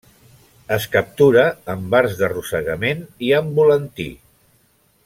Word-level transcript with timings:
Es 0.77 0.87
captura 0.95 1.43
amb 1.75 1.95
arts 1.99 2.17
d'arrossegament 2.23 3.07
i 3.29 3.31
amb 3.43 3.55
volantí. 3.61 4.11